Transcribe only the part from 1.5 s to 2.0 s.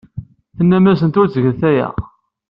aya.